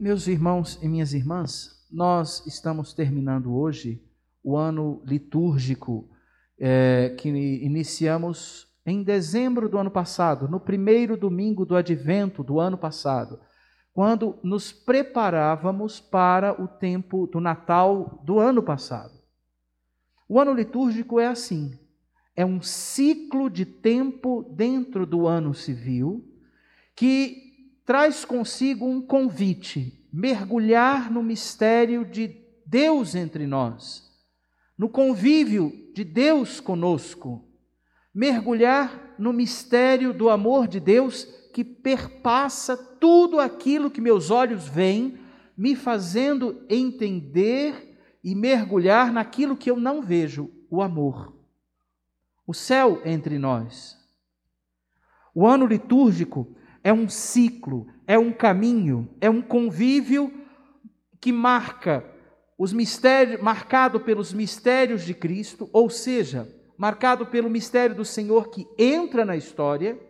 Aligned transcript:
Meus 0.00 0.28
irmãos 0.28 0.78
e 0.80 0.86
minhas 0.86 1.12
irmãs, 1.12 1.84
nós 1.90 2.46
estamos 2.46 2.94
terminando 2.94 3.52
hoje 3.52 4.00
o 4.44 4.56
ano 4.56 5.02
litúrgico 5.04 6.08
é, 6.56 7.16
que 7.18 7.28
iniciamos 7.28 8.68
em 8.86 9.02
dezembro 9.02 9.68
do 9.68 9.76
ano 9.76 9.90
passado, 9.90 10.46
no 10.46 10.60
primeiro 10.60 11.16
domingo 11.16 11.66
do 11.66 11.74
advento 11.74 12.44
do 12.44 12.60
ano 12.60 12.78
passado, 12.78 13.40
quando 13.92 14.38
nos 14.40 14.70
preparávamos 14.70 15.98
para 15.98 16.62
o 16.62 16.68
tempo 16.68 17.26
do 17.26 17.40
Natal 17.40 18.22
do 18.22 18.38
ano 18.38 18.62
passado. 18.62 19.18
O 20.28 20.38
ano 20.38 20.52
litúrgico 20.52 21.18
é 21.18 21.26
assim: 21.26 21.76
é 22.36 22.46
um 22.46 22.62
ciclo 22.62 23.50
de 23.50 23.66
tempo 23.66 24.48
dentro 24.54 25.04
do 25.04 25.26
ano 25.26 25.52
civil 25.52 26.24
que 26.94 27.47
traz 27.88 28.22
consigo 28.22 28.86
um 28.86 29.00
convite, 29.00 30.06
mergulhar 30.12 31.10
no 31.10 31.22
mistério 31.22 32.04
de 32.04 32.36
Deus 32.66 33.14
entre 33.14 33.46
nós, 33.46 34.06
no 34.76 34.90
convívio 34.90 35.72
de 35.94 36.04
Deus 36.04 36.60
conosco, 36.60 37.48
mergulhar 38.14 39.14
no 39.18 39.32
mistério 39.32 40.12
do 40.12 40.28
amor 40.28 40.68
de 40.68 40.78
Deus 40.78 41.24
que 41.54 41.64
perpassa 41.64 42.76
tudo 42.76 43.40
aquilo 43.40 43.90
que 43.90 44.02
meus 44.02 44.30
olhos 44.30 44.68
veem, 44.68 45.18
me 45.56 45.74
fazendo 45.74 46.62
entender 46.68 47.98
e 48.22 48.34
mergulhar 48.34 49.10
naquilo 49.10 49.56
que 49.56 49.70
eu 49.70 49.80
não 49.80 50.02
vejo, 50.02 50.50
o 50.68 50.82
amor. 50.82 51.34
O 52.46 52.52
céu 52.52 53.00
entre 53.06 53.38
nós. 53.38 53.96
O 55.34 55.46
ano 55.46 55.64
litúrgico 55.64 56.54
é 56.88 56.92
um 56.92 57.06
ciclo, 57.06 57.86
é 58.06 58.18
um 58.18 58.32
caminho, 58.32 59.14
é 59.20 59.28
um 59.28 59.42
convívio 59.42 60.32
que 61.20 61.30
marca 61.30 62.02
os 62.58 62.72
mistérios, 62.72 63.42
marcado 63.42 64.00
pelos 64.00 64.32
mistérios 64.32 65.04
de 65.04 65.12
Cristo, 65.12 65.68
ou 65.70 65.90
seja, 65.90 66.48
marcado 66.78 67.26
pelo 67.26 67.50
mistério 67.50 67.94
do 67.94 68.06
Senhor 68.06 68.48
que 68.48 68.66
entra 68.78 69.22
na 69.22 69.36
história 69.36 70.00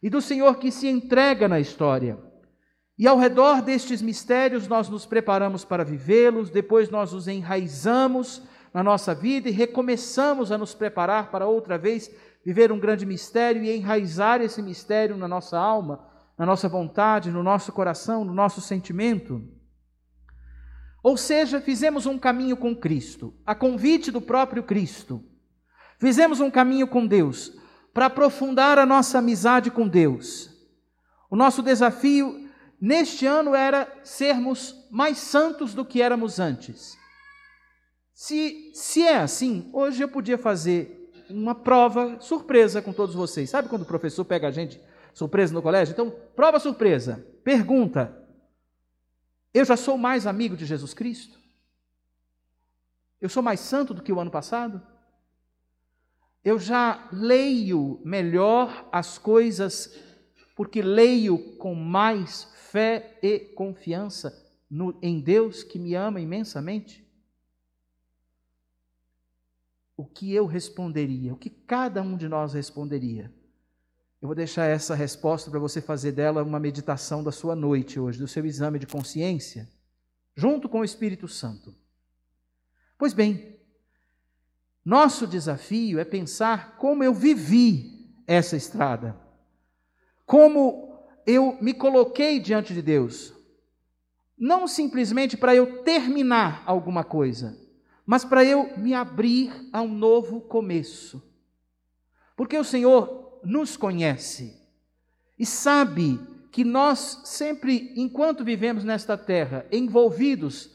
e 0.00 0.08
do 0.08 0.20
Senhor 0.20 0.56
que 0.58 0.70
se 0.70 0.86
entrega 0.86 1.48
na 1.48 1.58
história. 1.58 2.16
E 2.96 3.08
ao 3.08 3.18
redor 3.18 3.60
destes 3.60 4.00
mistérios 4.00 4.68
nós 4.68 4.88
nos 4.88 5.04
preparamos 5.04 5.64
para 5.64 5.84
vivê-los, 5.84 6.48
depois 6.48 6.90
nós 6.90 7.12
os 7.12 7.26
enraizamos 7.26 8.40
na 8.72 8.84
nossa 8.84 9.16
vida 9.16 9.48
e 9.48 9.52
recomeçamos 9.52 10.52
a 10.52 10.58
nos 10.58 10.74
preparar 10.74 11.32
para 11.32 11.48
outra 11.48 11.76
vez 11.76 12.08
viver 12.44 12.70
um 12.70 12.78
grande 12.78 13.06
mistério 13.06 13.62
e 13.62 13.74
enraizar 13.74 14.40
esse 14.42 14.60
mistério 14.60 15.16
na 15.16 15.26
nossa 15.26 15.58
alma, 15.58 16.06
na 16.36 16.44
nossa 16.44 16.68
vontade, 16.68 17.30
no 17.30 17.42
nosso 17.42 17.72
coração, 17.72 18.24
no 18.24 18.34
nosso 18.34 18.60
sentimento. 18.60 19.42
Ou 21.02 21.16
seja, 21.16 21.60
fizemos 21.60 22.06
um 22.06 22.18
caminho 22.18 22.56
com 22.56 22.76
Cristo, 22.76 23.34
a 23.46 23.54
convite 23.54 24.10
do 24.10 24.20
próprio 24.20 24.62
Cristo. 24.62 25.24
Fizemos 25.98 26.40
um 26.40 26.50
caminho 26.50 26.86
com 26.86 27.06
Deus 27.06 27.52
para 27.92 28.06
aprofundar 28.06 28.78
a 28.78 28.84
nossa 28.84 29.18
amizade 29.18 29.70
com 29.70 29.88
Deus. 29.88 30.50
O 31.30 31.36
nosso 31.36 31.62
desafio 31.62 32.48
neste 32.80 33.24
ano 33.24 33.54
era 33.54 33.90
sermos 34.02 34.86
mais 34.90 35.18
santos 35.18 35.72
do 35.72 35.84
que 35.84 36.02
éramos 36.02 36.38
antes. 36.38 36.96
Se, 38.12 38.70
se 38.74 39.02
é 39.02 39.16
assim, 39.16 39.70
hoje 39.72 40.02
eu 40.02 40.08
podia 40.08 40.36
fazer 40.36 41.03
uma 41.30 41.54
prova 41.54 42.20
surpresa 42.20 42.82
com 42.82 42.92
todos 42.92 43.14
vocês. 43.14 43.50
Sabe 43.50 43.68
quando 43.68 43.82
o 43.82 43.86
professor 43.86 44.24
pega 44.24 44.48
a 44.48 44.50
gente 44.50 44.80
surpresa 45.12 45.52
no 45.52 45.62
colégio? 45.62 45.92
Então, 45.92 46.10
prova 46.34 46.58
surpresa. 46.58 47.26
Pergunta: 47.42 48.16
Eu 49.52 49.64
já 49.64 49.76
sou 49.76 49.96
mais 49.96 50.26
amigo 50.26 50.56
de 50.56 50.64
Jesus 50.66 50.94
Cristo? 50.94 51.38
Eu 53.20 53.28
sou 53.28 53.42
mais 53.42 53.60
santo 53.60 53.94
do 53.94 54.02
que 54.02 54.12
o 54.12 54.20
ano 54.20 54.30
passado? 54.30 54.82
Eu 56.44 56.58
já 56.58 57.08
leio 57.10 58.00
melhor 58.04 58.86
as 58.92 59.16
coisas 59.16 59.98
porque 60.54 60.82
leio 60.82 61.56
com 61.56 61.74
mais 61.74 62.44
fé 62.70 63.18
e 63.22 63.38
confiança 63.38 64.44
no, 64.70 64.98
em 65.02 65.20
Deus 65.20 65.62
que 65.62 65.78
me 65.78 65.94
ama 65.94 66.20
imensamente? 66.20 67.03
O 69.96 70.04
que 70.04 70.32
eu 70.32 70.46
responderia, 70.46 71.32
o 71.32 71.36
que 71.36 71.50
cada 71.50 72.02
um 72.02 72.16
de 72.16 72.28
nós 72.28 72.52
responderia. 72.52 73.32
Eu 74.20 74.28
vou 74.28 74.34
deixar 74.34 74.64
essa 74.64 74.94
resposta 74.94 75.50
para 75.50 75.60
você 75.60 75.80
fazer 75.80 76.12
dela 76.12 76.42
uma 76.42 76.58
meditação 76.58 77.22
da 77.22 77.30
sua 77.30 77.54
noite 77.54 78.00
hoje, 78.00 78.18
do 78.18 78.26
seu 78.26 78.44
exame 78.46 78.78
de 78.78 78.86
consciência, 78.86 79.68
junto 80.34 80.68
com 80.68 80.80
o 80.80 80.84
Espírito 80.84 81.28
Santo. 81.28 81.74
Pois 82.96 83.12
bem, 83.12 83.58
nosso 84.84 85.26
desafio 85.26 85.98
é 85.98 86.04
pensar 86.04 86.76
como 86.76 87.04
eu 87.04 87.14
vivi 87.14 88.14
essa 88.26 88.56
estrada, 88.56 89.14
como 90.26 90.98
eu 91.26 91.56
me 91.60 91.72
coloquei 91.72 92.40
diante 92.40 92.74
de 92.74 92.82
Deus, 92.82 93.32
não 94.36 94.66
simplesmente 94.66 95.36
para 95.36 95.54
eu 95.54 95.82
terminar 95.84 96.62
alguma 96.66 97.04
coisa, 97.04 97.58
mas 98.06 98.24
para 98.24 98.44
eu 98.44 98.76
me 98.76 98.94
abrir 98.94 99.52
a 99.72 99.80
um 99.80 99.88
novo 99.88 100.40
começo. 100.40 101.22
Porque 102.36 102.56
o 102.58 102.64
Senhor 102.64 103.40
nos 103.42 103.76
conhece 103.76 104.60
e 105.38 105.46
sabe 105.46 106.20
que 106.52 106.64
nós 106.64 107.22
sempre, 107.24 107.92
enquanto 107.96 108.44
vivemos 108.44 108.84
nesta 108.84 109.16
terra, 109.16 109.66
envolvidos 109.72 110.70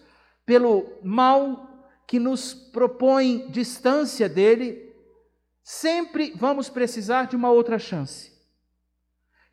pelo 0.45 0.99
mal 1.03 1.87
que 2.07 2.19
nos 2.19 2.53
propõe 2.53 3.47
distância 3.49 4.27
dele, 4.27 4.93
sempre 5.63 6.33
vamos 6.35 6.69
precisar 6.69 7.27
de 7.27 7.35
uma 7.35 7.51
outra 7.51 7.77
chance. 7.77 8.33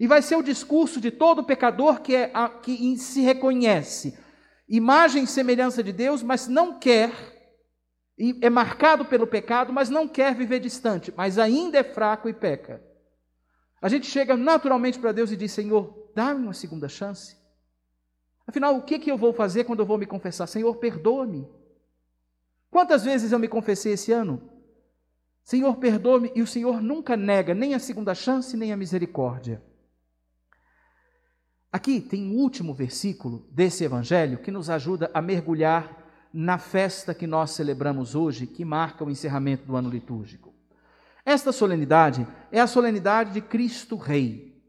E 0.00 0.06
vai 0.06 0.22
ser 0.22 0.36
o 0.36 0.42
discurso 0.42 1.00
de 1.00 1.10
todo 1.10 1.44
pecador 1.44 2.00
que, 2.00 2.14
é, 2.14 2.32
que 2.62 2.96
se 2.98 3.20
reconhece 3.20 4.18
imagem 4.68 5.24
e 5.24 5.26
semelhança 5.28 5.82
de 5.82 5.92
Deus, 5.92 6.22
mas 6.22 6.48
não 6.48 6.78
quer 6.78 7.35
e 8.18 8.38
é 8.40 8.48
marcado 8.48 9.04
pelo 9.04 9.26
pecado, 9.26 9.72
mas 9.72 9.90
não 9.90 10.08
quer 10.08 10.34
viver 10.34 10.58
distante, 10.58 11.12
mas 11.16 11.38
ainda 11.38 11.78
é 11.78 11.84
fraco 11.84 12.28
e 12.28 12.32
peca. 12.32 12.82
A 13.80 13.88
gente 13.88 14.06
chega 14.06 14.36
naturalmente 14.36 14.98
para 14.98 15.12
Deus 15.12 15.30
e 15.30 15.36
diz: 15.36 15.52
Senhor, 15.52 16.10
dá-me 16.14 16.42
uma 16.44 16.54
segunda 16.54 16.88
chance. 16.88 17.36
Afinal, 18.46 18.76
o 18.76 18.82
que, 18.82 18.98
que 18.98 19.10
eu 19.10 19.18
vou 19.18 19.32
fazer 19.32 19.64
quando 19.64 19.80
eu 19.80 19.86
vou 19.86 19.98
me 19.98 20.06
confessar? 20.06 20.46
Senhor, 20.46 20.74
perdoa-me. 20.76 21.46
Quantas 22.70 23.04
vezes 23.04 23.32
eu 23.32 23.38
me 23.38 23.48
confessei 23.48 23.92
esse 23.92 24.12
ano? 24.12 24.50
Senhor, 25.42 25.76
perdoa-me, 25.76 26.32
e 26.34 26.42
o 26.42 26.46
Senhor 26.46 26.80
nunca 26.80 27.16
nega 27.16 27.54
nem 27.54 27.74
a 27.74 27.78
segunda 27.78 28.14
chance, 28.14 28.56
nem 28.56 28.72
a 28.72 28.76
misericórdia. 28.76 29.62
Aqui 31.70 32.00
tem 32.00 32.24
um 32.24 32.36
último 32.36 32.72
versículo 32.72 33.46
desse 33.50 33.84
evangelho 33.84 34.38
que 34.38 34.50
nos 34.50 34.70
ajuda 34.70 35.10
a 35.12 35.20
mergulhar 35.20 36.05
na 36.38 36.58
festa 36.58 37.14
que 37.14 37.26
nós 37.26 37.52
celebramos 37.52 38.14
hoje, 38.14 38.46
que 38.46 38.62
marca 38.62 39.02
o 39.02 39.10
encerramento 39.10 39.64
do 39.64 39.74
ano 39.74 39.88
litúrgico. 39.88 40.52
Esta 41.24 41.50
solenidade 41.50 42.28
é 42.52 42.60
a 42.60 42.66
solenidade 42.66 43.32
de 43.32 43.40
Cristo 43.40 43.96
Rei. 43.96 44.62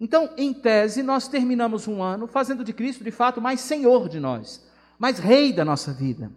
Então, 0.00 0.34
em 0.36 0.52
tese, 0.52 1.04
nós 1.04 1.28
terminamos 1.28 1.86
um 1.86 2.02
ano 2.02 2.26
fazendo 2.26 2.64
de 2.64 2.72
Cristo, 2.72 3.04
de 3.04 3.12
fato, 3.12 3.40
mais 3.40 3.60
Senhor 3.60 4.08
de 4.08 4.18
nós, 4.18 4.68
mais 4.98 5.20
Rei 5.20 5.52
da 5.52 5.64
nossa 5.64 5.92
vida. 5.92 6.32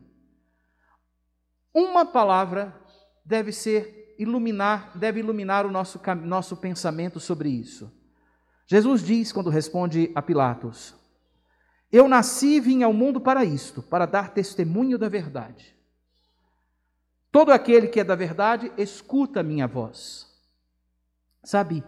Uma 1.73 2.05
palavra 2.05 2.79
deve 3.25 3.51
ser 3.51 4.15
iluminar, 4.19 4.91
deve 4.95 5.21
iluminar 5.21 5.65
o 5.65 5.71
nosso, 5.71 5.99
nosso 6.23 6.55
pensamento 6.55 7.19
sobre 7.19 7.49
isso. 7.49 7.91
Jesus 8.67 9.03
diz, 9.03 9.31
quando 9.31 9.49
responde 9.49 10.11
a 10.13 10.21
Pilatos: 10.21 10.93
eu 11.91 12.07
nasci 12.07 12.55
e 12.55 12.59
vim 12.59 12.83
ao 12.83 12.91
mundo 12.91 13.19
para 13.19 13.45
isto, 13.45 13.81
para 13.81 14.05
dar 14.05 14.33
testemunho 14.33 14.97
da 14.97 15.07
verdade. 15.07 15.75
Todo 17.31 17.51
aquele 17.51 17.87
que 17.87 17.99
é 17.99 18.03
da 18.03 18.15
verdade, 18.15 18.71
escuta 18.77 19.39
a 19.39 19.43
minha 19.43 19.67
voz. 19.67 20.27
Sabe, 21.43 21.83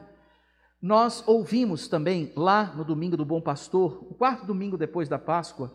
nós 0.81 1.24
ouvimos 1.27 1.88
também 1.88 2.31
lá 2.35 2.74
no 2.75 2.85
domingo 2.85 3.18
do 3.18 3.25
Bom 3.25 3.41
Pastor, 3.41 4.06
o 4.09 4.13
quarto 4.13 4.45
domingo 4.45 4.77
depois 4.77 5.09
da 5.09 5.19
Páscoa, 5.19 5.74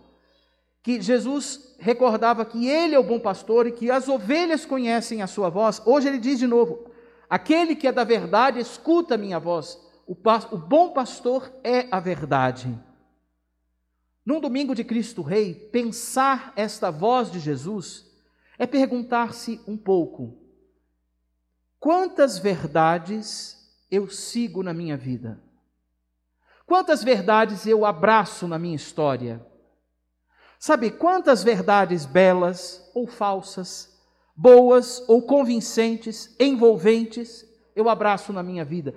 que 0.83 1.01
Jesus 1.01 1.75
recordava 1.79 2.45
que 2.45 2.69
Ele 2.69 2.95
é 2.95 2.99
o 2.99 3.03
bom 3.03 3.19
pastor 3.19 3.67
e 3.67 3.73
que 3.73 3.91
as 3.91 4.07
ovelhas 4.07 4.67
conhecem 4.67 5.23
a 5.23 5.27
sua 5.27 5.49
voz. 5.49 5.81
Hoje 5.85 6.09
ele 6.09 6.19
diz 6.19 6.39
de 6.39 6.47
novo: 6.47 6.91
aquele 7.29 7.75
que 7.75 7.89
é 7.89 7.93
da 7.93 8.05
verdade, 8.05 8.61
escuta 8.61 9.15
a 9.15 9.19
minha 9.19 9.41
voz. 9.41 9.81
O, 10.07 10.15
o 10.53 10.59
bom 10.59 10.91
pastor 10.91 11.51
é 11.65 11.89
a 11.91 11.99
verdade. 11.99 12.79
Num 14.25 14.41
domingo 14.41 14.75
de 14.75 14.83
Cristo 14.83 15.21
Rei, 15.21 15.55
pensar 15.55 16.53
esta 16.57 16.91
voz 16.91 17.31
de 17.31 17.39
Jesus 17.39 18.11
é 18.59 18.67
perguntar-se 18.67 19.61
um 19.67 19.77
pouco: 19.77 20.39
quantas 21.79 22.39
verdades 22.39 23.59
eu 23.91 24.09
sigo 24.09 24.63
na 24.63 24.73
minha 24.73 24.97
vida? 24.97 25.43
Quantas 26.67 27.05
verdades 27.05 27.67
eu 27.67 27.85
abraço 27.85 28.49
na 28.49 28.59
minha 28.59 28.77
história? 28.77 29.45
Sabe 30.59 30.91
quantas 30.91 31.43
verdades 31.43 32.07
belas 32.07 32.91
ou 32.95 33.07
falsas, 33.07 34.01
boas 34.35 35.07
ou 35.07 35.21
convincentes, 35.21 36.35
envolventes, 36.41 37.47
eu 37.77 37.91
abraço 37.91 38.33
na 38.33 38.43
minha 38.43 38.65
vida? 38.65 38.95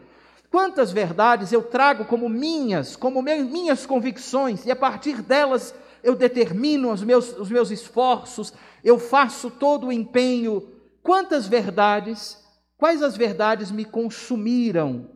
Quantas 0.50 0.92
verdades 0.92 1.52
eu 1.52 1.62
trago 1.62 2.06
como 2.06 2.30
minhas, 2.30 2.96
como 2.96 3.22
minhas 3.22 3.86
convicções, 3.86 4.66
e 4.66 4.72
a 4.72 4.76
partir 4.76 5.22
delas 5.22 5.76
eu 6.02 6.16
determino 6.16 6.92
os 6.92 7.04
meus, 7.04 7.38
os 7.38 7.50
meus 7.50 7.70
esforços, 7.70 8.54
eu 8.84 8.98
faço 8.98 9.52
todo 9.52 9.88
o 9.88 9.92
empenho. 9.92 10.72
Quantas 11.04 11.48
verdades, 11.48 12.42
quais 12.78 13.02
as 13.02 13.18
verdades 13.18 13.72
me 13.72 13.84
consumiram 13.84 15.10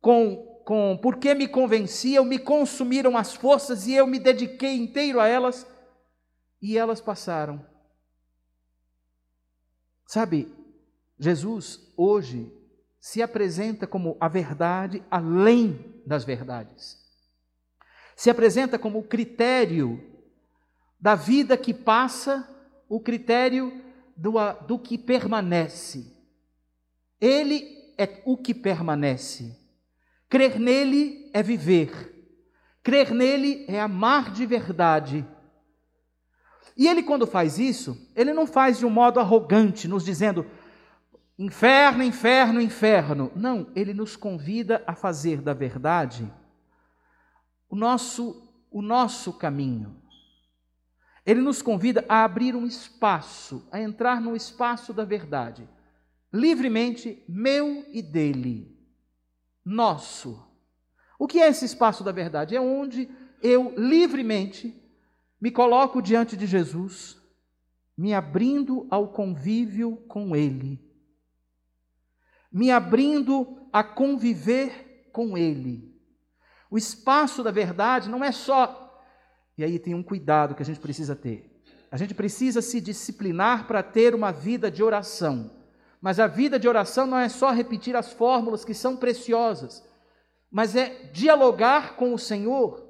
com, 0.00 0.62
com 0.64 0.98
porque 1.00 1.32
me 1.34 1.46
convenciam, 1.46 2.24
me 2.24 2.38
consumiram 2.38 3.16
as 3.16 3.34
forças 3.34 3.86
e 3.86 3.94
eu 3.94 4.06
me 4.06 4.18
dediquei 4.18 4.76
inteiro 4.76 5.20
a 5.20 5.28
elas 5.28 5.66
e 6.60 6.76
elas 6.76 7.00
passaram. 7.00 7.64
Sabe, 10.06 10.52
Jesus 11.18 11.92
hoje 11.96 12.52
se 13.06 13.22
apresenta 13.22 13.86
como 13.86 14.16
a 14.18 14.26
verdade 14.26 15.00
além 15.08 16.02
das 16.04 16.24
verdades. 16.24 16.98
Se 18.16 18.28
apresenta 18.28 18.80
como 18.80 18.98
o 18.98 19.04
critério 19.04 20.02
da 20.98 21.14
vida 21.14 21.56
que 21.56 21.72
passa, 21.72 22.48
o 22.88 22.98
critério 22.98 23.80
do, 24.16 24.32
do 24.66 24.76
que 24.76 24.98
permanece. 24.98 26.12
Ele 27.20 27.94
é 27.96 28.22
o 28.24 28.36
que 28.36 28.52
permanece. 28.52 29.56
Crer 30.28 30.58
nele 30.58 31.30
é 31.32 31.44
viver. 31.44 32.12
Crer 32.82 33.12
nele 33.12 33.66
é 33.68 33.80
amar 33.80 34.32
de 34.32 34.44
verdade. 34.44 35.24
E 36.76 36.88
ele, 36.88 37.04
quando 37.04 37.24
faz 37.24 37.56
isso, 37.56 37.96
ele 38.16 38.32
não 38.32 38.48
faz 38.48 38.80
de 38.80 38.84
um 38.84 38.90
modo 38.90 39.20
arrogante, 39.20 39.86
nos 39.86 40.04
dizendo 40.04 40.44
inferno, 41.38 42.02
inferno, 42.02 42.60
inferno. 42.60 43.32
Não, 43.34 43.70
ele 43.74 43.92
nos 43.92 44.16
convida 44.16 44.82
a 44.86 44.94
fazer 44.94 45.40
da 45.40 45.52
verdade 45.52 46.32
o 47.68 47.76
nosso, 47.76 48.50
o 48.70 48.80
nosso 48.80 49.32
caminho. 49.32 50.00
Ele 51.24 51.40
nos 51.40 51.60
convida 51.60 52.04
a 52.08 52.22
abrir 52.24 52.54
um 52.54 52.64
espaço, 52.64 53.66
a 53.72 53.80
entrar 53.80 54.20
no 54.20 54.36
espaço 54.36 54.92
da 54.92 55.04
verdade, 55.04 55.68
livremente, 56.32 57.22
meu 57.28 57.84
e 57.92 58.00
dele, 58.00 58.78
nosso. 59.64 60.46
O 61.18 61.26
que 61.26 61.40
é 61.40 61.48
esse 61.48 61.64
espaço 61.64 62.04
da 62.04 62.12
verdade? 62.12 62.54
É 62.54 62.60
onde 62.60 63.10
eu 63.42 63.74
livremente 63.76 64.80
me 65.40 65.50
coloco 65.50 66.00
diante 66.00 66.36
de 66.36 66.46
Jesus, 66.46 67.20
me 67.96 68.14
abrindo 68.14 68.86
ao 68.88 69.08
convívio 69.08 69.96
com 70.08 70.36
Ele, 70.36 70.80
me 72.56 72.70
abrindo 72.70 73.68
a 73.70 73.84
conviver 73.84 75.10
com 75.12 75.36
Ele. 75.36 75.94
O 76.70 76.78
espaço 76.78 77.42
da 77.42 77.50
verdade 77.50 78.08
não 78.08 78.24
é 78.24 78.32
só. 78.32 78.98
E 79.58 79.62
aí 79.62 79.78
tem 79.78 79.94
um 79.94 80.02
cuidado 80.02 80.54
que 80.54 80.62
a 80.62 80.64
gente 80.64 80.80
precisa 80.80 81.14
ter. 81.14 81.62
A 81.90 81.98
gente 81.98 82.14
precisa 82.14 82.62
se 82.62 82.80
disciplinar 82.80 83.66
para 83.66 83.82
ter 83.82 84.14
uma 84.14 84.32
vida 84.32 84.70
de 84.70 84.82
oração. 84.82 85.50
Mas 86.00 86.18
a 86.18 86.26
vida 86.26 86.58
de 86.58 86.66
oração 86.66 87.06
não 87.06 87.18
é 87.18 87.28
só 87.28 87.50
repetir 87.50 87.94
as 87.94 88.10
fórmulas 88.14 88.64
que 88.64 88.72
são 88.72 88.96
preciosas, 88.96 89.86
mas 90.50 90.74
é 90.74 91.10
dialogar 91.12 91.94
com 91.96 92.14
o 92.14 92.18
Senhor 92.18 92.86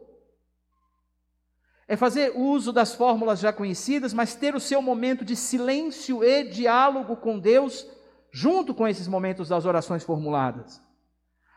é 1.89 1.97
fazer 1.97 2.33
uso 2.35 2.73
das 2.73 2.95
fórmulas 2.95 3.39
já 3.39 3.53
conhecidas, 3.53 4.13
mas 4.13 4.35
ter 4.35 4.55
o 4.57 4.61
seu 4.61 4.83
momento 4.83 5.25
de 5.25 5.37
silêncio 5.37 6.25
e 6.25 6.43
diálogo 6.45 7.17
com 7.17 7.39
Deus, 7.39 7.87
junto 8.37 8.75
com 8.75 8.87
esses 8.87 9.09
momentos 9.09 9.49
das 9.49 9.65
orações 9.65 10.05
formuladas. 10.05 10.83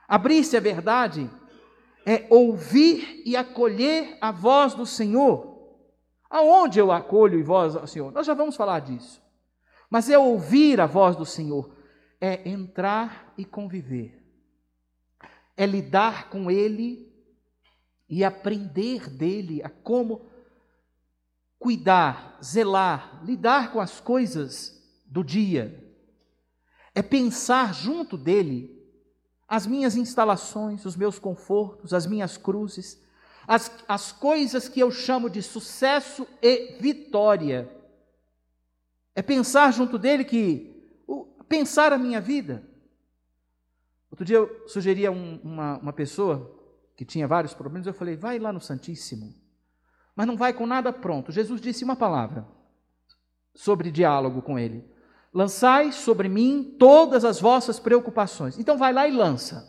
Abrir-se 0.07 0.55
à 0.55 0.61
verdade 0.61 1.29
é 2.05 2.25
ouvir 2.29 3.21
e 3.25 3.35
acolher 3.35 4.17
a 4.21 4.31
voz 4.31 4.75
do 4.75 4.85
Senhor. 4.85 5.59
Aonde 6.29 6.79
eu 6.79 6.89
acolho 6.89 7.37
e 7.37 7.43
voz 7.43 7.73
do 7.73 7.85
Senhor? 7.85 8.13
Nós 8.13 8.25
já 8.25 8.33
vamos 8.33 8.55
falar 8.55 8.79
disso. 8.79 9.21
Mas 9.89 10.09
é 10.09 10.17
ouvir 10.17 10.79
a 10.79 10.85
voz 10.85 11.17
do 11.17 11.25
Senhor, 11.25 11.69
é 12.21 12.47
entrar 12.47 13.33
e 13.37 13.43
conviver, 13.43 14.17
é 15.57 15.65
lidar 15.65 16.29
com 16.29 16.49
Ele 16.49 17.11
e 18.07 18.23
aprender 18.23 19.09
dele 19.09 19.61
a 19.61 19.69
como 19.69 20.21
cuidar, 21.57 22.37
zelar, 22.41 23.21
lidar 23.25 23.73
com 23.73 23.81
as 23.81 23.99
coisas 23.99 24.81
do 25.05 25.25
dia. 25.25 25.88
É 26.93 27.01
pensar 27.01 27.73
junto 27.73 28.17
dele 28.17 28.77
as 29.47 29.65
minhas 29.65 29.95
instalações, 29.95 30.85
os 30.85 30.95
meus 30.95 31.17
confortos, 31.17 31.93
as 31.93 32.05
minhas 32.05 32.37
cruzes, 32.37 33.01
as, 33.47 33.71
as 33.87 34.11
coisas 34.11 34.69
que 34.69 34.79
eu 34.79 34.91
chamo 34.91 35.29
de 35.29 35.41
sucesso 35.41 36.27
e 36.41 36.77
vitória. 36.79 37.69
É 39.15 39.21
pensar 39.23 39.73
junto 39.73 39.97
dele 39.97 40.23
que, 40.23 40.79
pensar 41.47 41.91
a 41.91 41.97
minha 41.97 42.21
vida. 42.21 42.63
Outro 44.11 44.23
dia 44.23 44.37
eu 44.37 44.67
sugeri 44.67 45.05
a 45.05 45.11
um, 45.11 45.39
uma, 45.43 45.77
uma 45.79 45.93
pessoa 45.93 46.55
que 46.95 47.03
tinha 47.03 47.27
vários 47.27 47.53
problemas, 47.53 47.87
eu 47.87 47.93
falei: 47.93 48.15
vai 48.15 48.37
lá 48.37 48.53
no 48.53 48.61
Santíssimo. 48.61 49.33
Mas 50.15 50.27
não 50.27 50.37
vai 50.37 50.53
com 50.53 50.67
nada 50.67 50.93
pronto. 50.93 51.31
Jesus 51.31 51.59
disse 51.59 51.83
uma 51.83 51.95
palavra 51.95 52.45
sobre 53.55 53.89
diálogo 53.89 54.41
com 54.41 54.59
ele: 54.59 54.85
Lançai 55.33 55.91
sobre 55.91 56.27
mim 56.27 56.75
todas 56.77 57.23
as 57.23 57.39
vossas 57.39 57.79
preocupações. 57.79 58.57
Então 58.57 58.77
vai 58.77 58.91
lá 58.91 59.07
e 59.07 59.11
lança. 59.11 59.67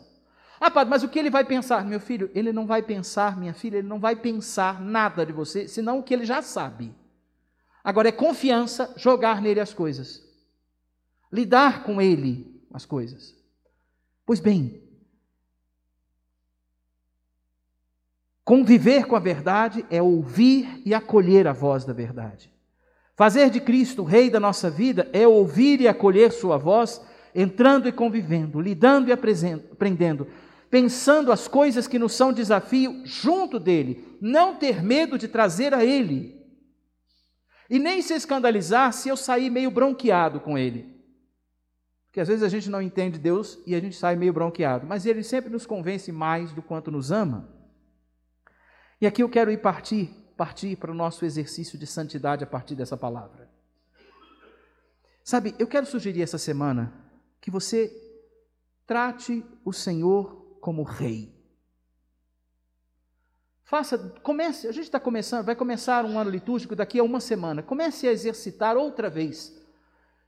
Ah, 0.59 0.69
padre, 0.69 0.89
mas 0.89 1.03
o 1.03 1.09
que 1.09 1.17
ele 1.17 1.29
vai 1.29 1.43
pensar? 1.43 1.85
Meu 1.85 1.99
filho, 1.99 2.29
ele 2.33 2.53
não 2.53 2.67
vai 2.67 2.81
pensar, 2.81 3.37
minha 3.37 3.53
filha, 3.53 3.77
ele 3.77 3.87
não 3.87 3.99
vai 3.99 4.15
pensar 4.15 4.79
nada 4.79 5.25
de 5.25 5.31
você, 5.31 5.67
senão 5.67 5.99
o 5.99 6.03
que 6.03 6.13
ele 6.13 6.25
já 6.25 6.41
sabe. 6.41 6.93
Agora 7.83 8.09
é 8.09 8.11
confiança 8.11 8.93
jogar 8.95 9.41
nele 9.41 9.59
as 9.59 9.73
coisas. 9.73 10.23
Lidar 11.31 11.83
com 11.83 12.01
ele 12.01 12.63
as 12.71 12.85
coisas. 12.85 13.35
Pois 14.23 14.39
bem, 14.39 14.81
Conviver 18.43 19.05
com 19.05 19.15
a 19.15 19.19
verdade 19.19 19.85
é 19.89 20.01
ouvir 20.01 20.81
e 20.85 20.93
acolher 20.93 21.47
a 21.47 21.53
voz 21.53 21.85
da 21.85 21.93
verdade. 21.93 22.50
Fazer 23.21 23.51
de 23.51 23.61
Cristo 23.61 24.01
o 24.01 24.05
Rei 24.05 24.31
da 24.31 24.39
nossa 24.39 24.67
vida 24.67 25.07
é 25.13 25.27
ouvir 25.27 25.79
e 25.79 25.87
acolher 25.87 26.31
Sua 26.31 26.57
voz, 26.57 26.99
entrando 27.35 27.87
e 27.87 27.91
convivendo, 27.91 28.59
lidando 28.59 29.09
e 29.09 29.11
aprendendo, 29.11 30.27
pensando 30.71 31.31
as 31.31 31.47
coisas 31.47 31.87
que 31.87 31.99
nos 31.99 32.13
são 32.13 32.33
desafio 32.33 33.05
junto 33.05 33.59
dele, 33.59 34.17
não 34.19 34.55
ter 34.55 34.81
medo 34.81 35.19
de 35.19 35.27
trazer 35.27 35.71
a 35.71 35.85
ele. 35.85 36.35
E 37.69 37.77
nem 37.77 38.01
se 38.01 38.15
escandalizar 38.15 38.91
se 38.91 39.09
eu 39.09 39.15
sair 39.15 39.51
meio 39.51 39.69
bronqueado 39.69 40.39
com 40.39 40.57
ele. 40.57 40.91
Porque 42.07 42.21
às 42.21 42.27
vezes 42.27 42.41
a 42.41 42.49
gente 42.49 42.71
não 42.71 42.81
entende 42.81 43.19
Deus 43.19 43.59
e 43.67 43.75
a 43.75 43.79
gente 43.79 43.95
sai 43.95 44.15
meio 44.15 44.33
bronqueado, 44.33 44.87
mas 44.87 45.05
ele 45.05 45.21
sempre 45.21 45.51
nos 45.51 45.67
convence 45.67 46.11
mais 46.11 46.53
do 46.53 46.63
quanto 46.63 46.89
nos 46.89 47.11
ama. 47.11 47.47
E 48.99 49.05
aqui 49.05 49.21
eu 49.21 49.29
quero 49.29 49.51
ir 49.51 49.61
partir, 49.61 50.09
partir 50.37 50.75
para 50.75 50.91
o 50.91 50.95
nosso 50.95 51.25
exercício 51.25 51.77
de 51.77 51.85
santidade 51.85 52.43
a 52.43 52.47
partir 52.47 52.75
dessa 52.75 52.97
palavra. 52.97 53.49
Sabe, 55.23 55.55
eu 55.59 55.67
quero 55.67 55.85
sugerir 55.85 56.21
essa 56.21 56.37
semana 56.37 56.93
que 57.39 57.51
você 57.51 57.91
trate 58.85 59.45
o 59.63 59.71
Senhor 59.71 60.57
como 60.59 60.83
rei. 60.83 61.33
Faça, 63.63 63.97
comece, 64.21 64.67
a 64.67 64.71
gente 64.73 64.83
está 64.83 64.99
começando, 64.99 65.45
vai 65.45 65.55
começar 65.55 66.03
um 66.03 66.19
ano 66.19 66.29
litúrgico 66.29 66.75
daqui 66.75 66.99
a 66.99 67.03
uma 67.03 67.21
semana. 67.21 67.63
Comece 67.63 68.05
a 68.05 68.11
exercitar 68.11 68.75
outra 68.75 69.09
vez. 69.09 69.57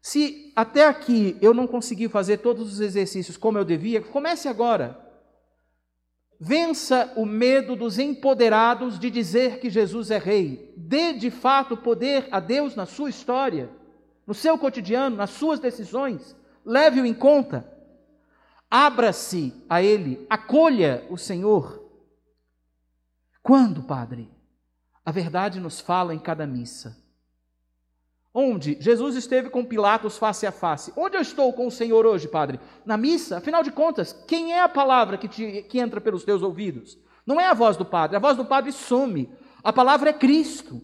Se 0.02 0.54
até 0.56 0.88
aqui 0.88 1.38
eu 1.42 1.54
não 1.54 1.68
consegui 1.68 2.08
fazer 2.08 2.38
todos 2.38 2.72
os 2.72 2.80
exercícios 2.80 3.36
como 3.36 3.58
eu 3.58 3.66
devia, 3.66 4.02
comece 4.02 4.48
agora. 4.48 5.03
Vença 6.46 7.14
o 7.16 7.26
medo 7.26 7.74
dos 7.74 7.98
empoderados 7.98 9.00
de 9.00 9.10
dizer 9.10 9.62
que 9.62 9.70
Jesus 9.70 10.12
é 10.12 10.18
rei. 10.18 10.74
Dê 10.76 11.14
de 11.14 11.32
fato 11.32 11.78
poder 11.78 12.28
a 12.32 12.42
Deus 12.42 12.76
na 12.76 12.86
sua 12.86 13.10
história, 13.10 13.70
no 14.28 14.34
seu 14.34 14.58
cotidiano, 14.58 15.16
nas 15.16 15.30
suas 15.30 15.58
decisões. 15.58 16.36
Leve-o 16.66 17.06
em 17.06 17.14
conta. 17.14 17.66
Abra-se 18.70 19.54
a 19.70 19.82
Ele, 19.82 20.28
acolha 20.30 21.08
o 21.10 21.18
Senhor. 21.18 21.82
Quando, 23.42 23.82
Padre? 23.82 24.30
A 25.06 25.14
verdade 25.14 25.62
nos 25.62 25.80
fala 25.80 26.14
em 26.14 26.20
cada 26.20 26.46
missa. 26.46 27.02
Onde? 28.34 28.78
Jesus 28.80 29.16
esteve 29.16 29.50
com 29.50 29.64
Pilatos 29.64 30.18
face 30.18 30.48
a 30.48 30.52
face. 30.52 30.92
Onde 30.98 31.16
eu 31.16 31.22
estou 31.22 31.54
com 31.54 31.68
o 31.68 31.72
Senhor 31.72 32.06
hoje, 32.06 32.28
Padre? 32.28 32.60
Na 32.84 32.98
missa? 32.98 33.38
Afinal 33.38 33.62
de 33.62 33.72
contas, 33.72 34.14
quem 34.28 34.54
é 34.54 34.62
a 34.62 34.70
palavra 34.70 35.18
que, 35.18 35.28
te, 35.28 35.64
que 35.70 35.80
entra 35.80 36.02
pelos 36.02 36.24
teus 36.24 36.42
ouvidos? 36.42 36.98
Não 37.26 37.40
é 37.40 37.46
a 37.46 37.54
voz 37.54 37.78
do 37.78 37.86
Padre, 37.86 38.18
a 38.18 38.20
voz 38.20 38.36
do 38.36 38.46
Padre 38.46 38.72
some. 38.72 39.30
A 39.64 39.72
palavra 39.72 40.10
é 40.10 40.14
Cristo. 40.14 40.82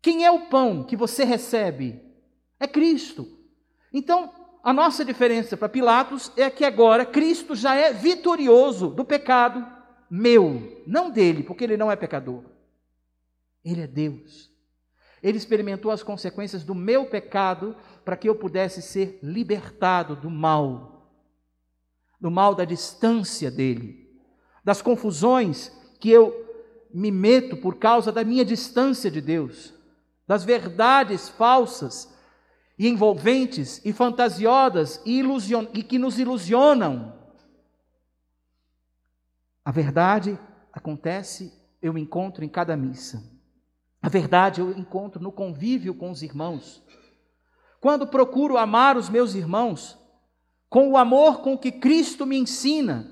Quem 0.00 0.24
é 0.24 0.30
o 0.30 0.46
pão 0.46 0.82
que 0.82 0.96
você 0.96 1.24
recebe? 1.24 2.00
É 2.58 2.66
Cristo. 2.66 3.28
Então, 3.92 4.32
a 4.62 4.72
nossa 4.72 5.04
diferença 5.04 5.56
para 5.56 5.68
Pilatos 5.68 6.32
é 6.36 6.48
que 6.48 6.64
agora 6.64 7.04
Cristo 7.04 7.54
já 7.54 7.74
é 7.74 7.92
vitorioso 7.92 8.88
do 8.88 9.04
pecado 9.04 9.66
meu, 10.10 10.82
não 10.86 11.10
dele, 11.10 11.42
porque 11.42 11.64
ele 11.64 11.76
não 11.76 11.90
é 11.90 11.96
pecador. 11.96 12.42
Ele 13.62 13.82
é 13.82 13.86
Deus. 13.86 14.50
Ele 15.22 15.38
experimentou 15.38 15.90
as 15.90 16.02
consequências 16.02 16.64
do 16.64 16.74
meu 16.74 17.06
pecado 17.06 17.76
para 18.04 18.16
que 18.16 18.28
eu 18.28 18.34
pudesse 18.34 18.80
ser 18.80 19.18
libertado 19.22 20.14
do 20.14 20.30
mal, 20.30 21.10
do 22.20 22.30
mal 22.30 22.54
da 22.54 22.64
distância 22.64 23.50
dele, 23.50 24.08
das 24.64 24.80
confusões 24.80 25.72
que 26.00 26.10
eu 26.10 26.46
me 26.92 27.10
meto 27.10 27.56
por 27.56 27.76
causa 27.76 28.10
da 28.10 28.24
minha 28.24 28.44
distância 28.44 29.10
de 29.10 29.20
Deus, 29.20 29.74
das 30.26 30.44
verdades 30.44 31.28
falsas 31.28 32.14
e 32.78 32.88
envolventes 32.88 33.84
e 33.84 33.92
fantasiosas 33.92 35.02
e, 35.04 35.18
ilusion... 35.18 35.66
e 35.74 35.82
que 35.82 35.98
nos 35.98 36.18
ilusionam. 36.18 37.14
A 39.64 39.72
verdade 39.72 40.38
acontece, 40.72 41.52
eu 41.82 41.98
encontro 41.98 42.44
em 42.44 42.48
cada 42.48 42.76
missa. 42.76 43.37
A 44.00 44.08
verdade 44.08 44.60
eu 44.60 44.70
encontro 44.70 45.22
no 45.22 45.32
convívio 45.32 45.94
com 45.94 46.10
os 46.10 46.22
irmãos. 46.22 46.82
Quando 47.80 48.06
procuro 48.06 48.56
amar 48.56 48.96
os 48.96 49.08
meus 49.08 49.34
irmãos 49.34 49.98
com 50.68 50.90
o 50.90 50.96
amor 50.96 51.40
com 51.40 51.56
que 51.56 51.72
Cristo 51.72 52.26
me 52.26 52.36
ensina, 52.36 53.10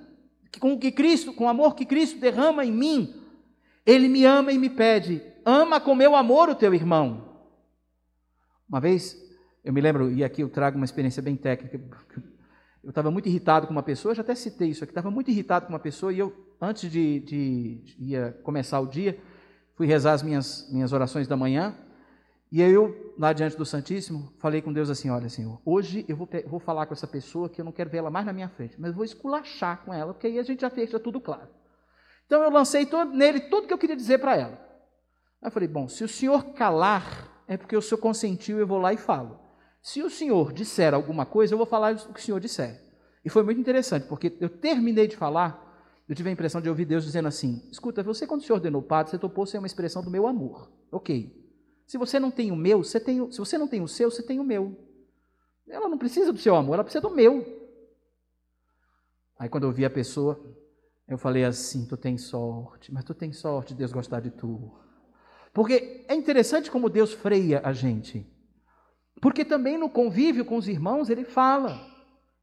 com 0.61 0.73
o 0.73 0.79
que 0.79 0.93
Cristo, 0.93 1.33
com 1.33 1.45
o 1.45 1.49
amor 1.49 1.75
que 1.75 1.85
Cristo 1.85 2.19
derrama 2.19 2.65
em 2.65 2.73
mim, 2.73 3.15
ele 3.85 4.09
me 4.09 4.25
ama 4.25 4.53
e 4.53 4.59
me 4.59 4.71
pede: 4.71 5.23
ama 5.45 5.81
com 5.81 5.95
meu 5.95 6.15
amor 6.15 6.49
o 6.49 6.55
teu 6.55 6.75
irmão. 6.75 7.37
Uma 8.69 8.81
vez 8.81 9.17
eu 9.67 9.73
me 9.73 9.81
lembro, 9.81 10.13
e 10.13 10.23
aqui 10.23 10.43
eu 10.43 10.49
trago 10.49 10.77
uma 10.77 10.85
experiência 10.85 11.21
bem 11.21 11.35
técnica. 11.35 11.81
Eu 12.85 12.91
estava 12.91 13.11
muito 13.11 13.29
irritado 13.29 13.67
com 13.67 13.73
uma 13.73 13.83
pessoa, 13.83 14.15
já 14.15 14.23
até 14.23 14.33
citei 14.33 14.69
isso 14.69 14.85
aqui, 14.85 14.93
estava 14.93 15.11
muito 15.11 15.29
irritado 15.29 15.67
com 15.67 15.73
uma 15.73 15.79
pessoa 15.81 16.13
e 16.13 16.21
eu, 16.21 16.33
antes 16.61 16.89
de, 16.89 17.19
de, 17.19 17.75
de 17.83 17.97
ia 17.99 18.39
começar 18.45 18.79
o 18.79 18.87
dia, 18.87 19.19
fui 19.77 19.87
rezar 19.87 20.13
as 20.15 20.23
minhas, 20.23 20.69
minhas 20.71 20.93
orações 20.93 21.29
da 21.29 21.37
manhã, 21.37 21.77
e 22.51 22.63
aí 22.63 22.73
eu, 22.73 23.15
lá 23.19 23.33
diante 23.33 23.57
do 23.57 23.65
Santíssimo, 23.65 24.33
falei 24.39 24.63
com 24.63 24.73
Deus 24.73 24.89
assim, 24.91 25.11
olha 25.11 25.29
Senhor, 25.29 25.61
hoje 25.65 26.05
eu 26.09 26.17
vou, 26.17 26.29
vou 26.47 26.59
falar 26.59 26.87
com 26.87 26.95
essa 26.95 27.07
pessoa 27.07 27.49
que 27.49 27.61
eu 27.61 27.65
não 27.65 27.73
quero 27.73 27.91
ver 27.91 27.99
ela 27.99 28.11
mais 28.11 28.27
na 28.27 28.33
minha 28.33 28.49
frente, 28.49 28.81
mas 28.81 28.95
vou 28.95 29.05
esculachar 29.05 29.85
com 29.85 29.93
ela, 29.93 30.13
porque 30.13 30.27
aí 30.27 30.39
a 30.39 30.43
gente 30.43 30.61
já 30.61 30.71
fez 30.71 30.91
tudo 30.91 31.21
claro. 31.21 31.49
Então 32.27 32.43
eu 32.43 32.51
lancei 32.51 32.87
todo, 32.87 33.13
nele 33.13 33.41
tudo 33.41 33.67
que 33.67 33.73
eu 33.73 33.79
queria 33.79 33.97
dizer 33.97 34.19
para 34.19 34.37
ela. 34.37 34.59
Aí 35.43 35.49
eu 35.49 35.51
falei, 35.51 35.69
bom, 35.69 35.89
se 35.89 36.03
o 36.03 36.09
Senhor 36.09 36.55
calar, 36.55 37.45
é 37.47 37.57
porque 37.57 37.77
o 37.77 37.83
Senhor 37.83 38.01
consentiu, 38.01 38.59
eu 38.59 38.67
vou 38.67 38.79
lá 38.79 38.93
e 38.93 38.97
falo. 38.97 39.47
Se 39.87 40.03
o 40.03 40.11
senhor 40.11 40.53
disser 40.53 40.93
alguma 40.93 41.25
coisa, 41.25 41.55
eu 41.55 41.57
vou 41.57 41.65
falar 41.65 41.95
o 41.95 42.13
que 42.13 42.19
o 42.19 42.23
senhor 42.23 42.41
disser. 42.41 42.83
E 43.25 43.31
foi 43.31 43.45
muito 43.45 43.61
interessante, 43.61 44.05
porque 44.09 44.37
eu 44.41 44.49
terminei 44.49 45.07
de 45.07 45.17
falar, 45.17 45.66
eu 46.09 46.15
tive 46.15 46.29
a 46.29 46.33
impressão 46.33 46.61
de 46.61 46.69
ouvir 46.69 46.85
Deus 46.85 47.05
dizendo 47.05 47.27
assim: 47.27 47.63
escuta, 47.71 48.03
você 48.03 48.27
quando 48.27 48.43
se 48.43 48.53
ordenou 48.53 48.81
padre, 48.81 49.11
você 49.11 49.19
topou 49.19 49.45
ser 49.45 49.59
uma 49.59 49.67
expressão 49.67 50.03
do 50.03 50.11
meu 50.11 50.27
amor. 50.27 50.71
Ok. 50.91 51.45
Se 51.87 51.99
você 51.99 52.19
não 52.19 52.31
tem 52.31 52.51
o 52.51 52.57
meu, 52.57 52.83
você 52.83 53.01
tem 53.01 53.21
o, 53.21 53.31
se 53.31 53.39
você 53.39 53.59
não 53.59 53.69
tem 53.69 53.81
o 53.81 53.89
seu, 53.89 54.11
você 54.11 54.23
tem 54.23 54.39
o 54.39 54.45
meu. 54.45 54.77
Ela 55.69 55.89
não 55.89 55.99
precisa 55.99 56.33
do 56.33 56.39
seu 56.39 56.55
amor, 56.55 56.75
ela 56.75 56.85
precisa 56.85 57.03
do 57.03 57.11
meu. 57.11 57.45
Aí 59.39 59.49
quando 59.49 59.65
eu 59.65 59.73
vi 59.73 59.85
a 59.85 59.91
pessoa, 59.91 60.41
eu 61.09 61.19
falei 61.19 61.45
assim: 61.45 61.87
tu 61.87 61.97
tem 61.97 62.17
sorte, 62.17 62.93
mas 62.93 63.05
tu 63.05 63.13
tem 63.13 63.33
sorte 63.33 63.69
de 63.69 63.79
Deus 63.79 63.93
gostar 63.93 64.21
de 64.21 64.31
tu. 64.31 64.73
Porque 65.53 66.05
é 66.07 66.15
interessante 66.15 66.71
como 66.71 66.89
Deus 66.89 67.13
freia 67.13 67.61
a 67.65 67.73
gente. 67.73 68.25
Porque 69.21 69.45
também 69.45 69.77
no 69.77 69.89
convívio 69.89 70.45
com 70.45 70.57
os 70.57 70.69
irmãos 70.69 71.09
ele 71.09 71.25
fala, 71.25 71.81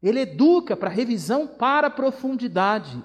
ele 0.02 0.20
educa 0.20 0.76
para 0.76 0.90
revisão 0.90 1.46
para 1.46 1.88
profundidade 1.88 3.02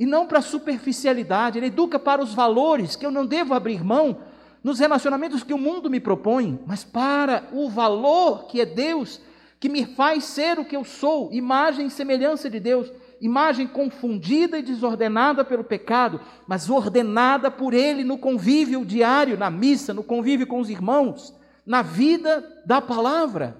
e 0.00 0.06
não 0.06 0.26
para 0.26 0.38
a 0.38 0.42
superficialidade, 0.42 1.58
ele 1.58 1.66
educa 1.66 1.98
para 1.98 2.22
os 2.22 2.32
valores 2.32 2.96
que 2.96 3.04
eu 3.04 3.10
não 3.10 3.26
devo 3.26 3.52
abrir 3.52 3.84
mão 3.84 4.22
nos 4.64 4.78
relacionamentos 4.78 5.42
que 5.42 5.52
o 5.52 5.58
mundo 5.58 5.90
me 5.90 6.00
propõe, 6.00 6.58
mas 6.66 6.82
para 6.82 7.46
o 7.52 7.68
valor 7.68 8.46
que 8.46 8.62
é 8.62 8.64
Deus, 8.64 9.20
que 9.60 9.68
me 9.68 9.84
faz 9.84 10.24
ser 10.24 10.58
o 10.58 10.64
que 10.64 10.74
eu 10.74 10.84
sou, 10.84 11.30
imagem 11.32 11.86
e 11.86 11.90
semelhança 11.90 12.48
de 12.48 12.58
Deus, 12.58 12.90
imagem 13.20 13.66
confundida 13.66 14.58
e 14.58 14.62
desordenada 14.62 15.44
pelo 15.44 15.62
pecado, 15.62 16.18
mas 16.48 16.70
ordenada 16.70 17.50
por 17.50 17.74
Ele 17.74 18.02
no 18.02 18.16
convívio 18.16 18.84
diário, 18.86 19.36
na 19.36 19.50
missa, 19.50 19.92
no 19.92 20.02
convívio 20.02 20.46
com 20.46 20.60
os 20.60 20.70
irmãos 20.70 21.38
na 21.66 21.82
vida 21.82 22.62
da 22.64 22.80
palavra. 22.80 23.56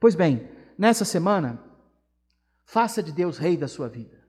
Pois 0.00 0.14
bem, 0.14 0.48
nessa 0.78 1.04
semana, 1.04 1.67
faça 2.68 3.02
de 3.02 3.12
Deus 3.12 3.38
rei 3.38 3.56
da 3.56 3.66
sua 3.66 3.88
vida. 3.88 4.22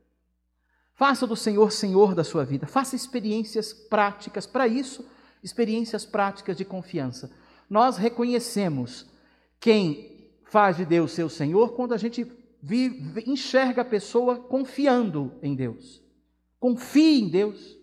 Faça 0.94 1.28
do 1.28 1.36
Senhor 1.36 1.74
Senhor 1.74 2.16
da 2.16 2.24
sua 2.24 2.46
vida. 2.46 2.66
Faça 2.68 2.96
experiências 2.96 3.74
práticas 3.74 4.48
para 4.48 4.66
isso, 4.66 5.06
experiências 5.44 6.06
práticas 6.06 6.56
de 6.56 6.64
confiança. 6.64 7.30
Nós 7.70 7.98
reconhecemos 7.98 9.06
quem 9.60 10.32
faz 10.46 10.78
de 10.78 10.86
Deus 10.86 11.12
seu 11.12 11.28
Senhor 11.28 11.74
quando 11.74 11.94
a 11.94 11.98
gente 11.98 12.26
vive, 12.62 13.26
enxerga 13.28 13.82
a 13.82 13.86
pessoa 13.86 14.38
confiando 14.38 15.38
em 15.44 15.54
Deus. 15.54 16.02
Confie 16.62 17.24
em 17.24 17.30
Deus. 17.30 17.78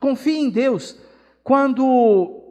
Confie 0.00 0.38
em 0.38 0.48
Deus 0.48 0.96
quando, 1.44 2.42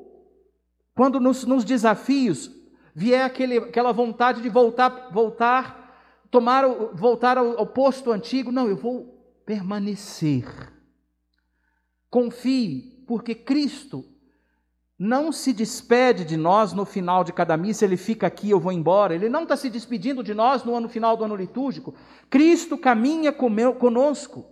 quando 0.93 1.19
nos, 1.19 1.45
nos 1.45 1.63
desafios 1.63 2.51
vier 2.93 3.25
aquele, 3.25 3.57
aquela 3.57 3.91
vontade 3.91 4.39
de 4.39 4.49
voltar, 4.49 5.09
voltar, 5.11 5.78
tomar, 6.31 6.67
voltar 6.93 7.37
ao, 7.37 7.59
ao 7.59 7.67
posto 7.67 8.11
antigo, 8.11 8.51
não, 8.51 8.67
eu 8.67 8.75
vou 8.75 9.19
permanecer. 9.45 10.45
Confie, 12.09 13.03
porque 13.07 13.35
Cristo 13.35 14.05
não 14.97 15.31
se 15.31 15.53
despede 15.53 16.25
de 16.25 16.35
nós 16.35 16.73
no 16.73 16.83
final 16.83 17.23
de 17.23 17.31
cada 17.31 17.55
missa, 17.55 17.85
ele 17.85 17.95
fica 17.95 18.27
aqui, 18.27 18.49
eu 18.49 18.59
vou 18.59 18.71
embora. 18.71 19.15
Ele 19.15 19.29
não 19.29 19.43
está 19.43 19.55
se 19.55 19.69
despedindo 19.69 20.21
de 20.21 20.33
nós 20.33 20.63
no 20.63 20.75
ano 20.75 20.89
final 20.89 21.15
do 21.15 21.23
ano 21.23 21.35
litúrgico. 21.35 21.93
Cristo 22.29 22.77
caminha 22.77 23.31
conosco. 23.31 24.45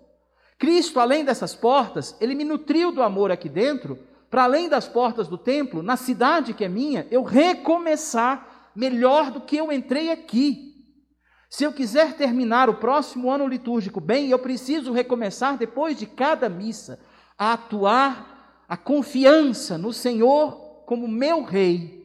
Cristo, 0.58 1.00
além 1.00 1.26
dessas 1.26 1.54
portas, 1.54 2.16
ele 2.22 2.34
me 2.34 2.46
nutriu 2.46 2.92
do 2.92 3.04
amor 3.04 3.32
aqui 3.32 3.50
dentro 3.50 4.00
para 4.30 4.44
além 4.44 4.68
das 4.68 4.88
portas 4.88 5.28
do 5.28 5.38
templo, 5.38 5.82
na 5.82 5.96
cidade 5.96 6.54
que 6.54 6.64
é 6.64 6.70
minha, 6.70 7.08
eu 7.10 7.24
recomeçar 7.24 8.72
melhor 8.76 9.32
do 9.32 9.42
que 9.42 9.58
eu 9.58 9.72
entrei 9.72 10.12
aqui. 10.12 10.77
Se 11.50 11.64
eu 11.64 11.72
quiser 11.72 12.16
terminar 12.16 12.70
o 12.70 12.76
próximo 12.76 13.32
ano 13.32 13.48
litúrgico 13.48 14.02
bem, 14.02 14.30
eu 14.30 14.40
preciso 14.40 14.92
recomeçar 14.92 15.58
depois 15.58 15.98
de 15.98 16.06
cada 16.06 16.50
missa 16.50 17.00
a 17.38 17.54
atuar 17.54 18.66
a 18.68 18.76
confiança 18.76 19.78
no 19.78 19.94
Senhor 19.94 20.84
como 20.86 21.08
meu 21.08 21.44
rei. 21.44 21.98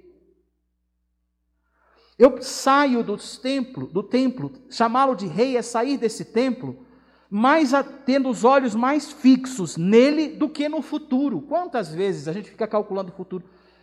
Eu 2.19 2.41
saio 2.41 3.03
do 3.03 3.17
templo, 3.17 3.87
do 3.89 4.03
templo, 4.03 4.53
chamá-lo 4.71 5.17
de 5.17 5.27
rei 5.27 5.57
é 5.57 5.63
sair 5.63 5.97
desse 5.97 6.27
templo 6.27 6.87
mais 7.35 7.73
tendo 8.05 8.29
os 8.29 8.45
olhos 8.45 8.75
mais 8.75 9.11
fixos 9.11 9.79
nele 9.79 10.29
do 10.29 10.51
que 10.51 10.69
no 10.69 10.83
futuro. 10.83 11.41
Quantas 11.41 11.89
vezes 11.89 12.29
a 12.29 12.33
gente 12.35 12.51
fica 12.51 12.69
calculando 12.69 13.11
o 13.11 13.17
futuro? 13.17 13.43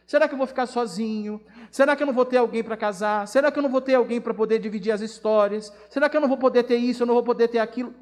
Será 0.10 0.28
que 0.28 0.34
eu 0.34 0.40
vou 0.40 0.48
ficar 0.48 0.66
sozinho? 0.66 1.40
Será 1.70 1.96
que 1.96 2.02
eu 2.02 2.08
não 2.08 2.16
vou 2.16 2.26
ter 2.26 2.38
alguém 2.38 2.64
para 2.64 2.76
casar? 2.76 3.28
Será 3.28 3.52
que 3.52 3.60
eu 3.60 3.62
não 3.62 3.70
vou 3.70 3.80
ter 3.80 3.94
alguém 3.94 4.20
para 4.20 4.34
poder 4.34 4.58
dividir 4.58 4.92
as 4.92 5.02
histórias? 5.02 5.72
Será 5.88 6.10
que 6.10 6.18
eu 6.18 6.22
não 6.22 6.28
vou 6.28 6.36
poder 6.36 6.64
ter 6.64 6.78
isso? 6.78 7.04
Eu 7.04 7.06
não 7.06 7.14
vou 7.14 7.22
poder 7.22 7.48
ter 7.48 7.60
aquilo? 7.60 7.94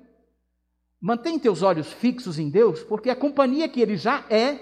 Mantém 1.01 1.37
teus 1.37 1.61
olhos 1.61 1.91
fixos 1.91 2.39
em 2.39 2.49
Deus, 2.49 2.81
porque 2.81 3.09
a 3.09 3.15
companhia 3.15 3.67
que 3.67 3.81
Ele 3.81 3.97
já 3.97 4.23
é, 4.29 4.57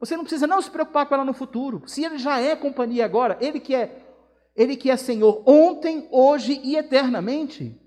você 0.00 0.16
não 0.16 0.24
precisa 0.24 0.46
não 0.46 0.62
se 0.62 0.70
preocupar 0.70 1.04
com 1.04 1.14
ela 1.14 1.26
no 1.26 1.34
futuro. 1.34 1.82
Se 1.86 2.02
Ele 2.02 2.16
já 2.16 2.40
é 2.40 2.56
companhia 2.56 3.04
agora, 3.04 3.36
Ele 3.38 3.60
que 3.60 3.74
é, 3.74 4.06
Ele 4.56 4.74
que 4.74 4.90
é 4.90 4.96
Senhor 4.96 5.42
ontem, 5.44 6.08
hoje 6.10 6.58
e 6.64 6.74
eternamente. 6.74 7.78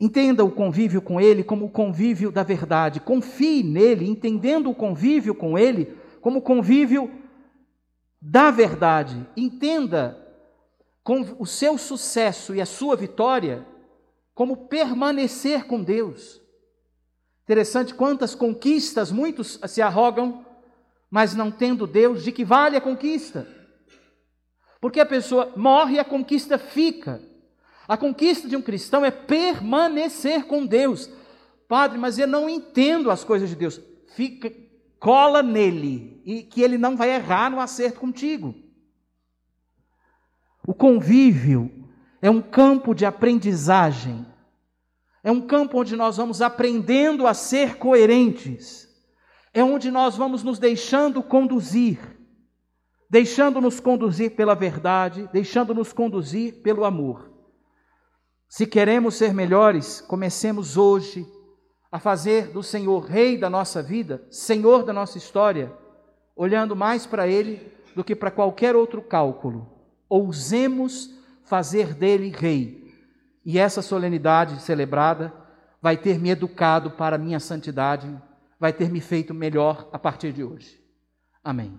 Entenda 0.00 0.42
o 0.42 0.50
convívio 0.50 1.02
com 1.02 1.20
Ele 1.20 1.44
como 1.44 1.66
o 1.66 1.70
convívio 1.70 2.32
da 2.32 2.42
verdade. 2.42 2.98
Confie 2.98 3.62
nele, 3.62 4.08
entendendo 4.08 4.70
o 4.70 4.74
convívio 4.74 5.34
com 5.34 5.58
Ele 5.58 6.02
como 6.24 6.40
convívio 6.40 7.12
da 8.18 8.50
verdade. 8.50 9.28
Entenda 9.36 10.18
o 11.38 11.44
seu 11.44 11.76
sucesso 11.76 12.54
e 12.54 12.62
a 12.62 12.66
sua 12.66 12.96
vitória 12.96 13.66
como 14.34 14.66
permanecer 14.66 15.66
com 15.66 15.82
Deus. 15.82 16.40
Interessante 17.42 17.92
quantas 17.92 18.34
conquistas 18.34 19.12
muitos 19.12 19.60
se 19.66 19.82
arrogam, 19.82 20.46
mas 21.10 21.34
não 21.34 21.50
tendo 21.50 21.86
Deus, 21.86 22.24
de 22.24 22.32
que 22.32 22.42
vale 22.42 22.74
a 22.74 22.80
conquista? 22.80 23.46
Porque 24.80 25.00
a 25.00 25.06
pessoa 25.06 25.52
morre 25.54 25.96
e 25.96 25.98
a 25.98 26.06
conquista 26.06 26.56
fica. 26.56 27.20
A 27.86 27.98
conquista 27.98 28.48
de 28.48 28.56
um 28.56 28.62
cristão 28.62 29.04
é 29.04 29.10
permanecer 29.10 30.46
com 30.46 30.64
Deus. 30.64 31.10
Padre, 31.68 31.98
mas 31.98 32.18
eu 32.18 32.26
não 32.26 32.48
entendo 32.48 33.10
as 33.10 33.22
coisas 33.22 33.50
de 33.50 33.56
Deus. 33.56 33.78
fica, 34.14 34.63
cola 35.04 35.42
nele 35.42 36.22
e 36.24 36.42
que 36.42 36.62
ele 36.62 36.78
não 36.78 36.96
vai 36.96 37.10
errar 37.10 37.50
no 37.50 37.60
acerto 37.60 38.00
contigo. 38.00 38.54
O 40.66 40.72
convívio 40.72 41.70
é 42.22 42.30
um 42.30 42.40
campo 42.40 42.94
de 42.94 43.04
aprendizagem, 43.04 44.26
é 45.22 45.30
um 45.30 45.42
campo 45.42 45.78
onde 45.78 45.94
nós 45.94 46.16
vamos 46.16 46.40
aprendendo 46.40 47.26
a 47.26 47.34
ser 47.34 47.76
coerentes, 47.76 48.88
é 49.52 49.62
onde 49.62 49.90
nós 49.90 50.16
vamos 50.16 50.42
nos 50.42 50.58
deixando 50.58 51.22
conduzir, 51.22 51.98
deixando-nos 53.10 53.80
conduzir 53.80 54.34
pela 54.34 54.54
verdade, 54.54 55.28
deixando-nos 55.34 55.92
conduzir 55.92 56.62
pelo 56.62 56.82
amor. 56.82 57.30
Se 58.48 58.66
queremos 58.66 59.16
ser 59.16 59.34
melhores, 59.34 60.00
comecemos 60.00 60.78
hoje 60.78 61.26
a 61.94 61.98
fazer 62.00 62.48
do 62.48 62.60
Senhor 62.60 63.04
Rei 63.04 63.38
da 63.38 63.48
nossa 63.48 63.80
vida, 63.80 64.26
Senhor 64.28 64.82
da 64.82 64.92
nossa 64.92 65.16
história, 65.16 65.72
olhando 66.34 66.74
mais 66.74 67.06
para 67.06 67.28
Ele 67.28 67.72
do 67.94 68.02
que 68.02 68.16
para 68.16 68.32
qualquer 68.32 68.74
outro 68.74 69.00
cálculo. 69.00 69.70
Ousemos 70.08 71.08
fazer 71.44 71.94
dele 71.94 72.34
Rei. 72.36 72.92
E 73.44 73.60
essa 73.60 73.80
solenidade 73.80 74.60
celebrada 74.60 75.32
vai 75.80 75.96
ter 75.96 76.18
me 76.18 76.30
educado 76.30 76.90
para 76.90 77.14
a 77.14 77.18
minha 77.18 77.38
santidade, 77.38 78.12
vai 78.58 78.72
ter 78.72 78.90
me 78.90 79.00
feito 79.00 79.32
melhor 79.32 79.88
a 79.92 79.98
partir 79.98 80.32
de 80.32 80.42
hoje. 80.42 80.82
Amém. 81.44 81.78